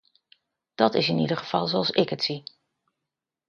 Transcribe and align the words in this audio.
Dat 0.75 0.93
is 0.93 1.07
in 1.09 1.19
ieder 1.19 1.37
geval 1.37 1.67
zoals 1.67 1.89
ik 1.89 2.09
het 2.09 2.23
zie. 2.23 2.43